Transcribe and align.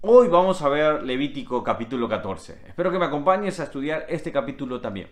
Hoy 0.00 0.28
vamos 0.28 0.62
a 0.62 0.68
ver 0.68 1.02
Levítico 1.02 1.64
capítulo 1.64 2.08
14. 2.08 2.66
Espero 2.68 2.92
que 2.92 3.00
me 3.00 3.06
acompañes 3.06 3.58
a 3.58 3.64
estudiar 3.64 4.06
este 4.08 4.30
capítulo 4.30 4.80
también. 4.80 5.08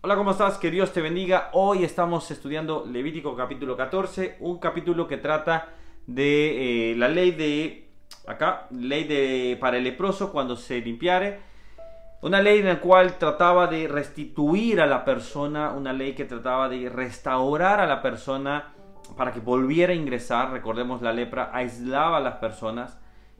Hola, 0.00 0.16
¿cómo 0.16 0.30
estás? 0.30 0.56
Que 0.56 0.70
Dios 0.70 0.90
te 0.94 1.02
bendiga. 1.02 1.50
Hoy 1.52 1.84
estamos 1.84 2.30
estudiando 2.30 2.86
Levítico 2.86 3.36
capítulo 3.36 3.76
14, 3.76 4.38
un 4.40 4.58
capítulo 4.60 5.06
que 5.06 5.18
trata 5.18 5.74
de 6.06 6.92
eh, 6.92 6.96
la 6.96 7.08
ley 7.08 7.32
de, 7.32 7.90
acá, 8.26 8.66
ley 8.70 9.04
de, 9.04 9.58
para 9.60 9.76
el 9.76 9.84
leproso 9.84 10.32
cuando 10.32 10.56
se 10.56 10.80
limpiare. 10.80 11.40
Una 12.22 12.40
ley 12.40 12.60
en 12.60 12.68
la 12.68 12.80
cual 12.80 13.18
trataba 13.18 13.66
de 13.66 13.88
restituir 13.88 14.80
a 14.80 14.86
la 14.86 15.04
persona, 15.04 15.72
una 15.72 15.92
ley 15.92 16.14
que 16.14 16.24
trataba 16.24 16.70
de 16.70 16.88
restaurar 16.88 17.78
a 17.78 17.86
la 17.86 18.00
persona 18.00 18.72
para 19.16 19.32
que 19.32 19.40
volviera 19.40 19.92
a 19.92 19.96
ingresar. 19.96 20.50
Recordemos, 20.50 21.02
la 21.02 21.12
lepra 21.12 21.50
aislaba 21.52 22.18
a 22.18 22.20
las 22.20 22.36
personas 22.36 22.98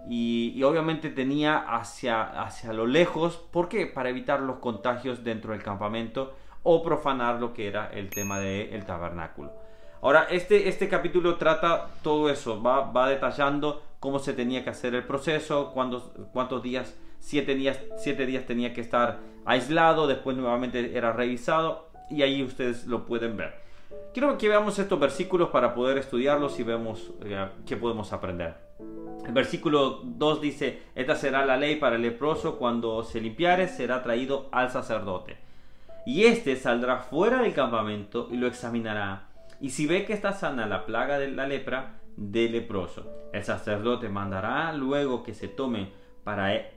y, 0.09 0.63
obviamente 0.63 1.11
tenía 1.11 1.59
hacia, 1.59 2.23
hacia 2.43 2.73
lo 2.73 2.87
lejos. 2.87 3.37
¿Por 3.37 3.69
qué? 3.69 3.87
Para 3.87 4.09
evitar 4.09 4.41
los 4.41 4.59
contagios 4.59 5.25
dentro 5.25 5.53
del 5.53 5.63
campamento 5.63 6.35
o 6.63 6.83
profanar 6.83 7.41
lo 7.41 7.53
que 7.53 7.69
era 7.69 7.91
el 7.93 8.11
tema 8.11 8.39
del 8.39 8.85
tabernáculo. 8.85 9.53
Ahora, 10.01 10.27
este, 10.31 10.69
este 10.69 10.89
capítulo 10.89 11.37
trata 11.37 11.89
todo 12.03 12.29
eso, 12.29 12.61
va, 12.61 12.91
va 12.91 13.09
detallando 13.09 13.83
cómo 14.01 14.19
se 14.19 14.33
tenía 14.33 14.65
que 14.65 14.71
hacer 14.71 14.97
el 14.97 15.05
proceso, 15.05 15.71
cuántos, 15.73 16.11
cuántos 16.33 16.61
días, 16.61 16.97
siete 17.21 17.55
días, 17.55 17.79
siete 17.99 18.27
días 18.27 18.45
tenía 18.45 18.75
que 18.75 18.81
estar 18.81 19.21
aislado, 19.45 20.09
después 20.09 20.37
nuevamente 20.37 20.97
era 20.97 21.13
revisado 21.13 21.89
y 22.11 22.23
ahí 22.23 22.43
ustedes 22.43 22.87
lo 22.87 23.07
pueden 23.07 23.37
ver. 23.37 23.55
Quiero 24.13 24.37
que 24.37 24.49
veamos 24.49 24.79
estos 24.79 25.01
versículos 25.01 25.49
para 25.51 25.75
poder 25.75 25.99
estudiarlos 25.99 26.59
y 26.61 26.63
vemos 26.63 27.13
eh, 27.25 27.49
qué 27.67 27.77
podemos 27.77 28.13
aprender. 28.13 28.55
El 29.27 29.33
versículo 29.33 30.01
2 30.03 30.41
dice, 30.41 30.83
esta 30.95 31.17
será 31.17 31.47
la 31.47 31.57
ley 31.57 31.77
para 31.77 31.97
el 31.97 32.03
leproso, 32.03 32.59
cuando 32.59 33.03
se 33.05 33.21
limpiare 33.21 33.69
será 33.69 34.03
traído 34.03 34.49
al 34.51 34.71
sacerdote 34.71 35.37
y 36.05 36.25
éste 36.25 36.57
saldrá 36.57 36.99
fuera 36.99 37.43
del 37.43 37.55
campamento 37.55 38.29
y 38.31 38.37
lo 38.37 38.47
examinará. 38.47 39.29
Y 39.61 39.71
si 39.71 39.87
ve 39.87 40.05
que 40.05 40.13
está 40.13 40.33
sana 40.33 40.67
la 40.67 40.85
plaga 40.85 41.19
de 41.19 41.31
la 41.31 41.47
lepra, 41.47 42.01
de 42.17 42.49
leproso. 42.49 43.31
El 43.33 43.45
sacerdote 43.45 44.09
mandará 44.09 44.73
luego 44.73 45.23
que 45.23 45.35
se 45.35 45.49
tome 45.49 45.93
para, 46.25 46.55
e, 46.55 46.73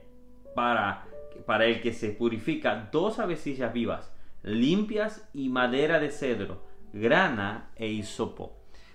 para, 0.54 1.04
para 1.44 1.66
el 1.66 1.80
que 1.82 1.92
se 1.92 2.10
purifica 2.10 2.88
dos 2.90 3.18
avecillas 3.18 3.72
vivas, 3.72 4.14
limpias 4.42 5.28
y 5.34 5.48
madera 5.48 5.98
de 5.98 6.10
cedro, 6.10 6.62
grana 7.00 7.70
e 7.76 7.88
hisopo. 7.88 8.52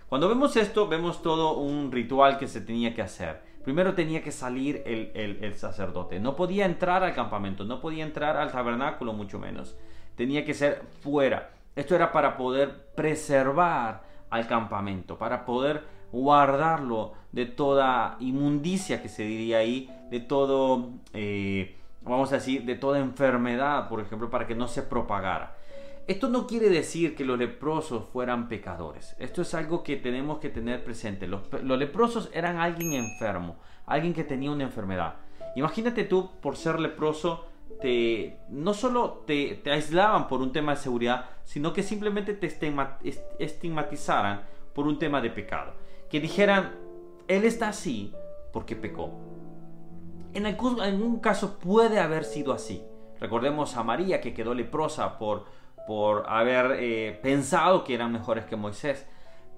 Cuando 0.07 0.27
vemos 0.27 0.55
esto, 0.57 0.88
vemos 0.88 1.21
todo 1.21 1.57
un 1.57 1.91
ritual 1.91 2.38
que 2.38 2.47
se 2.47 2.61
tenía 2.61 2.94
que 2.94 3.02
hacer. 3.02 3.41
Primero 3.63 3.94
tenía 3.94 4.23
que 4.23 4.31
salir 4.31 4.83
el, 4.85 5.55
sacerdote. 5.55 6.19
No 6.19 6.35
podía 6.35 6.66
entrar 6.66 7.03
al 7.03 7.13
campamento, 7.13 7.63
no 7.63 7.79
podía 7.79 8.03
entrar 8.03 8.35
al 8.35 8.52
tabernáculo, 8.52 9.13
mucho 9.13 9.39
menos 9.39 9.77
tenía 10.16 10.45
que 10.45 10.53
ser 10.53 10.83
fuera. 11.02 11.52
Esto 11.75 11.95
era 11.95 12.11
para 12.11 12.38
poder 12.38 12.88
preservar 12.95 14.03
al 14.29 14.47
campamento, 14.47 15.17
para 15.17 15.45
poder 15.45 15.83
guardarlo 16.11 17.13
de 17.31 17.45
toda 17.45 18.17
inmundicia 18.19 19.02
que 19.02 19.09
se 19.09 19.23
diría 19.23 19.59
ahí, 19.59 19.89
de 20.09 20.19
todo, 20.19 20.91
eh, 21.13 21.77
vamos 22.02 22.31
a 22.31 22.35
decir, 22.35 22.66
de 22.66 22.75
toda 22.75 22.99
enfermedad, 22.99 23.88
por 23.88 24.02
ejemplo, 24.02 24.29
para 24.29 24.45
que 24.45 24.55
no 24.55 24.67
se 24.67 24.83
propagara. 24.83 25.55
Esto 26.12 26.28
no 26.28 26.45
quiere 26.45 26.67
decir 26.67 27.16
que 27.16 27.23
los 27.23 27.40
leprosos 27.40 28.04
fueran 28.12 28.50
pecadores. 28.50 29.16
Esto 29.17 29.44
es 29.44 29.54
algo 29.54 29.81
que 29.81 29.95
tenemos 29.95 30.40
que 30.40 30.50
tener 30.50 30.84
presente. 30.84 31.26
Los, 31.26 31.50
leprosos 31.64 32.30
eran 32.34 32.58
alguien 32.58 32.92
enfermo, 32.92 33.56
alguien 33.86 34.14
que 34.14 34.26
tenía 34.26 34.52
una 34.52 34.66
enfermedad. 34.66 35.16
Imagínate 35.56 36.03
tú, 36.03 36.30
por 36.42 36.58
ser 36.58 36.81
leproso, 36.81 37.45
no 38.50 38.73
solo 38.73 39.23
te, 39.26 39.62
aislaban 39.72 40.28
por 40.28 40.41
un 40.41 40.52
tema 40.52 40.74
de 40.74 40.81
seguridad, 40.81 41.30
sino 41.46 41.72
que 41.72 41.81
simplemente 41.81 42.34
te 42.34 42.53
estigmatizaran 43.40 44.41
por 44.75 44.88
un 44.88 45.00
tema 45.00 45.22
de 45.22 45.30
pecado. 45.30 45.75
Que 46.09 46.19
dijeran, 46.19 46.75
él 47.30 47.46
está 47.46 47.69
así 47.69 48.14
porque 48.52 48.75
pecó. 48.75 49.12
En 50.34 50.46
algún, 50.46 51.22
caso 51.22 51.58
puede 51.58 52.02
haber 52.02 52.25
sido 52.25 52.52
así. 52.52 52.84
Recordemos 53.22 53.78
a 53.78 53.84
María 53.84 54.19
que 54.19 54.34
quedó 54.34 54.53
leprosa 54.53 55.18
por, 55.18 55.62
por 55.88 56.25
haber 56.28 56.78
eh, 56.80 57.19
pensado 57.22 57.84
que 57.84 57.96
eran 57.96 58.12
mejores 58.12 58.46
que 58.46 58.56
Moisés. 58.56 59.08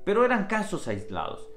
Pero 0.03 0.25
eran 0.25 0.47
casos 0.47 0.87
aislados. 0.87 1.47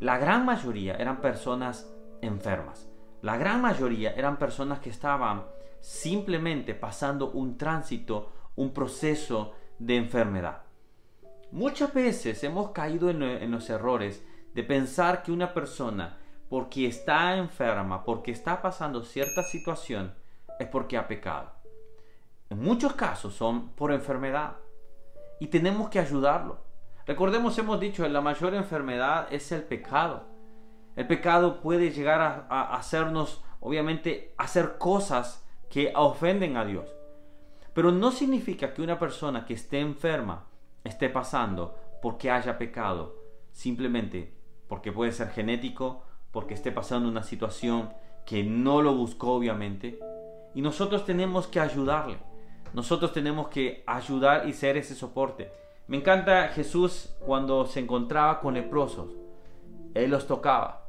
La 0.00 0.18
gran 0.18 0.44
mayoría 0.44 0.94
eran 0.96 1.20
personas 1.20 1.90
enfermas. 2.20 2.88
La 3.22 3.36
gran 3.36 3.60
mayoría 3.60 4.12
eran 4.12 4.38
personas 4.38 4.80
que 4.80 4.90
estaban 4.90 5.44
simplemente 5.80 6.74
pasando 6.74 7.30
un 7.30 7.56
tránsito, 7.56 8.32
un 8.56 8.72
proceso 8.72 9.54
de 9.78 9.96
enfermedad. 9.96 10.62
Muchas 11.52 11.94
veces 11.94 12.42
hemos 12.44 12.72
caído 12.72 13.08
en, 13.08 13.50
los 13.50 13.70
errores 13.70 14.24
de 14.52 14.62
pensar 14.62 15.22
que 15.22 15.32
una 15.32 15.54
persona, 15.54 16.18
porque 16.48 16.86
está 16.86 17.36
enferma, 17.36 18.04
porque 18.04 18.32
está 18.32 18.60
pasando 18.60 19.02
cierta 19.04 19.42
situación, 19.42 20.14
es 20.58 20.68
porque 20.68 20.96
ha 20.96 21.06
pecado. 21.06 21.52
En 22.48 22.62
muchos 22.62 22.92
casos 22.94 23.34
son 23.34 23.70
por 23.70 23.92
enfermedad 23.92 24.56
y 25.40 25.48
tenemos 25.48 25.88
que 25.88 25.98
ayudarlo. 25.98 26.64
Recordemos, 27.06 27.58
hemos 27.58 27.78
dicho, 27.80 28.02
que 28.02 28.08
la 28.08 28.20
mayor 28.20 28.54
enfermedad 28.54 29.28
es 29.30 29.52
el 29.52 29.62
pecado. 29.62 30.24
El 30.96 31.06
pecado 31.06 31.60
puede 31.60 31.90
llegar 31.90 32.46
a, 32.48 32.74
hacernos, 32.74 33.42
obviamente, 33.60 34.34
hacer 34.38 34.78
cosas 34.78 35.46
que 35.70 35.92
ofenden 35.94 36.56
a 36.56 36.64
Dios. 36.64 36.88
Pero 37.74 37.92
no 37.92 38.10
significa 38.10 38.72
que 38.72 38.82
una 38.82 38.98
persona 38.98 39.44
que 39.44 39.54
esté 39.54 39.80
enferma 39.80 40.46
esté 40.84 41.08
pasando 41.08 41.76
porque 42.00 42.30
haya 42.30 42.58
pecado, 42.58 43.16
simplemente 43.52 44.34
porque 44.68 44.92
puede 44.92 45.12
ser 45.12 45.30
genético, 45.30 46.02
porque 46.32 46.54
esté 46.54 46.72
pasando 46.72 47.08
una 47.08 47.22
situación 47.22 47.90
que 48.24 48.42
no 48.42 48.82
lo 48.82 48.94
buscó 48.94 49.32
obviamente. 49.34 49.98
Y 50.54 50.62
nosotros 50.62 51.04
tenemos 51.04 51.46
que 51.46 51.60
ayudarle. 51.60 52.18
Nosotros 52.72 53.12
tenemos 53.12 53.48
que 53.48 53.82
ayudar 53.86 54.48
y 54.48 54.52
ser 54.52 54.76
ese 54.76 54.94
soporte. 54.94 55.50
Me 55.88 55.96
encanta 55.96 56.48
Jesús 56.48 57.14
cuando 57.20 57.66
se 57.66 57.80
encontraba 57.80 58.40
con 58.40 58.54
leprosos. 58.54 59.14
Él 59.94 60.10
los 60.10 60.26
tocaba. 60.26 60.86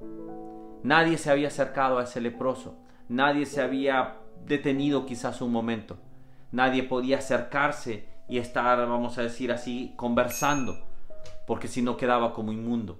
Nadie 0.83 1.17
se 1.17 1.31
había 1.31 1.47
acercado 1.47 1.97
a 1.99 2.03
ese 2.03 2.19
leproso. 2.19 2.77
Nadie 3.09 3.45
se 3.45 3.61
había 3.61 4.15
detenido 4.45 5.05
quizás 5.05 5.41
un 5.41 5.51
momento. 5.51 5.97
Nadie 6.51 6.83
podía 6.83 7.17
acercarse 7.19 8.07
y 8.27 8.37
estar, 8.37 8.79
vamos 8.87 9.17
a 9.17 9.23
decir 9.23 9.51
así, 9.51 9.93
conversando, 9.95 10.77
porque 11.45 11.67
si 11.67 11.81
no 11.81 11.95
quedaba 11.95 12.33
como 12.33 12.51
inmundo. 12.51 12.99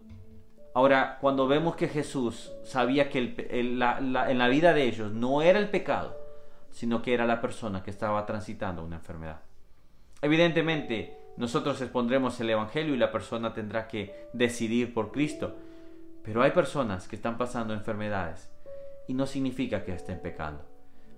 Ahora, 0.73 1.17
cuando 1.19 1.47
vemos 1.47 1.75
que 1.75 1.87
Jesús 1.87 2.51
sabía 2.63 3.09
que 3.09 3.35
en 3.49 3.79
la 3.79 4.47
vida 4.47 4.73
de 4.73 4.83
ellos 4.83 5.11
no 5.11 5.41
era 5.41 5.59
el 5.59 5.69
pecado, 5.69 6.15
sino 6.71 7.01
que 7.01 7.13
era 7.13 7.25
la 7.25 7.41
persona 7.41 7.83
que 7.83 7.91
estaba 7.91 8.25
transitando 8.25 8.83
una 8.83 8.97
enfermedad. 8.97 9.41
Evidentemente, 10.21 11.17
nosotros 11.37 11.79
expondremos 11.81 12.39
el 12.39 12.49
Evangelio 12.49 12.95
y 12.95 12.97
la 12.97 13.11
persona 13.11 13.53
tendrá 13.53 13.87
que 13.87 14.27
decidir 14.33 14.93
por 14.93 15.11
Cristo, 15.11 15.55
pero 16.23 16.41
hay 16.41 16.51
personas 16.51 17.07
que 17.07 17.15
están 17.15 17.37
pasando 17.37 17.73
enfermedades 17.73 18.49
y 19.07 19.13
no 19.13 19.25
significa 19.25 19.83
que 19.83 19.93
estén 19.93 20.19
pecando. 20.19 20.65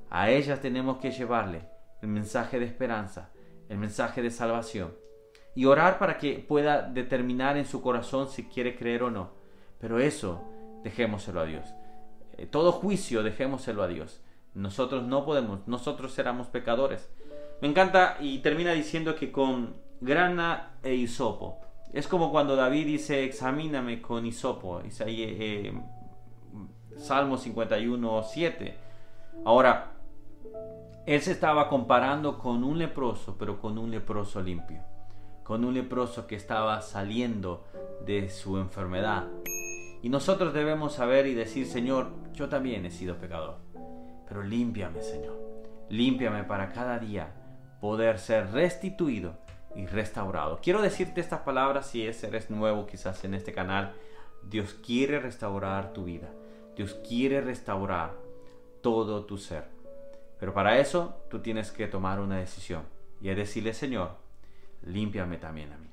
A 0.09 0.30
ellas 0.30 0.59
tenemos 0.59 0.98
que 0.98 1.12
llevarle 1.12 1.62
el 2.02 2.09
mensaje 2.09 2.59
de 2.59 2.66
esperanza, 2.66 3.30
el 3.70 3.78
mensaje 3.78 4.22
de 4.22 4.32
salvación 4.32 4.94
y 5.56 5.66
orar 5.66 6.00
para 6.00 6.18
que 6.18 6.46
pueda 6.48 6.82
determinar 6.82 7.58
en 7.58 7.66
su 7.66 7.82
corazón 7.82 8.30
si 8.30 8.46
quiere 8.46 8.76
creer 8.76 9.04
o 9.04 9.12
no. 9.12 9.32
Pero 9.80 10.00
eso 10.00 10.44
dejémoselo 10.84 11.41
a 11.41 11.46
Dios. 11.46 11.66
Eh, 12.38 12.46
todo 12.46 12.72
juicio 12.72 13.23
dejémoselo 13.23 13.84
a 13.84 13.88
Dios. 13.88 14.22
Nosotros 14.53 15.03
no 15.03 15.25
podemos, 15.25 15.67
nosotros 15.67 16.17
éramos 16.19 16.47
pecadores. 16.47 17.09
Me 17.61 17.67
encanta 17.67 18.17
y 18.19 18.40
termina 18.40 18.73
diciendo 18.73 19.16
que 19.16 19.31
con 19.31 19.75
grana 20.01 20.78
e 20.84 20.96
hisopo. 20.96 21.59
Es 21.93 22.07
como 22.07 22.31
cuando 22.31 22.55
David 22.55 22.85
dice, 22.85 23.23
examíname 23.23 24.01
con 24.01 24.25
hisopo. 24.25 24.81
Eh, 24.84 25.73
Salmo 26.97 27.37
51, 27.37 28.23
7. 28.23 28.78
Ahora, 29.46 29.93
él 31.05 31.22
se 31.22 31.31
estaba 31.31 31.67
comparando 31.69 32.37
con 32.37 32.63
un 32.63 32.78
leproso, 32.78 33.35
pero 33.37 33.59
con 33.59 33.78
un 33.78 33.90
leproso 33.90 34.41
limpio, 34.41 34.84
con 35.43 35.66
un 35.66 35.73
leproso 35.73 36.28
que 36.28 36.35
estaba 36.35 36.81
saliendo 36.81 37.66
de 38.05 38.29
su 38.29 38.57
enfermedad. 38.57 39.28
Y 40.03 40.09
nosotros 40.09 40.53
debemos 40.53 40.93
saber 40.93 41.25
y 41.25 41.34
decir, 41.34 41.66
Señor, 41.66 42.11
yo 42.34 42.47
también 42.47 42.85
he 42.85 42.91
sido 42.91 43.16
pecador, 43.17 43.57
pero 44.29 44.43
límpiame, 44.43 45.02
Señor, 45.02 45.37
límpiame 45.90 46.46
para 46.46 46.72
cada 46.72 46.99
día 46.99 47.34
poder 47.81 48.20
ser 48.20 48.52
restituido 48.52 49.37
y 49.76 49.87
restaurado. 49.87 50.59
Quiero 50.61 50.81
decirte 50.81 51.20
estas 51.20 51.41
palabras 51.41 51.87
si 51.87 52.03
eres 52.03 52.49
nuevo 52.49 52.85
quizás 52.85 53.26
en 53.26 53.34
este 53.34 53.52
canal 53.52 53.93
Dios 54.43 54.76
quiere 54.85 55.20
restaurar 55.20 55.93
tu 55.93 56.05
vida. 56.05 56.29
Dios 56.76 56.96
quiere 57.08 57.41
restaurar 57.41 58.14
todo 58.81 59.26
tu 59.26 59.37
ser. 59.37 59.66
Pero 60.40 60.53
para 60.53 60.79
eso 60.79 61.22
tú 61.29 61.40
tienes 61.40 61.72
que 61.72 61.87
tomar 61.87 62.20
una 62.20 62.37
decisión 62.37 62.84
y 63.22 63.29
es 63.29 63.35
decirle, 63.35 63.73
Señor, 63.73 64.11
límpiame 64.84 65.37
también 65.37 65.73
a 65.73 65.78
mí. 65.78 65.90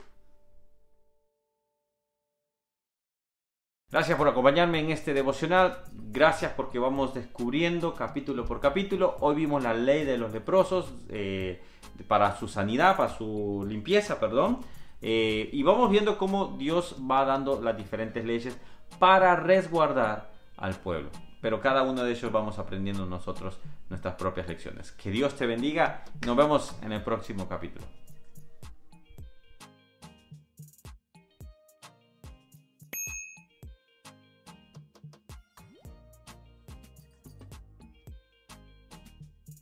Gracias 3.88 4.18
por 4.18 4.26
acompañarme 4.26 4.80
en 4.80 4.90
este 4.90 5.14
devocional. 5.14 5.84
Gracias 5.92 6.52
porque 6.56 6.80
vamos 6.80 7.14
descubriendo 7.14 7.94
capítulo 7.94 8.44
por 8.44 8.60
capítulo. 8.60 9.16
Hoy 9.20 9.36
vimos 9.36 9.62
la 9.62 9.74
ley 9.74 10.04
de 10.04 10.18
los 10.18 10.32
leprosos 10.32 10.92
eh, 11.08 11.62
para 12.08 12.36
su 12.36 12.48
sanidad, 12.48 12.96
para 12.96 13.14
su 13.14 13.64
limpieza, 13.68 14.18
perdón. 14.18 14.58
Eh, 15.00 15.50
y 15.52 15.62
vamos 15.62 15.88
viendo 15.88 16.18
cómo 16.18 16.56
Dios 16.58 16.96
va 17.08 17.24
dando 17.24 17.62
las 17.62 17.76
diferentes 17.76 18.24
leyes 18.24 18.58
para 18.98 19.36
resguardar 19.36 20.32
al 20.56 20.74
pueblo. 20.74 21.10
Pero 21.40 21.60
cada 21.60 21.84
uno 21.84 22.02
de 22.02 22.10
ellos 22.10 22.32
vamos 22.32 22.58
aprendiendo 22.58 23.06
nosotros 23.06 23.60
nuestras 23.88 24.16
propias 24.16 24.48
lecciones. 24.48 24.90
Que 24.92 25.12
Dios 25.12 25.36
te 25.36 25.46
bendiga. 25.46 26.02
Nos 26.26 26.36
vemos 26.36 26.76
en 26.82 26.90
el 26.90 27.04
próximo 27.04 27.48
capítulo. 27.48 27.86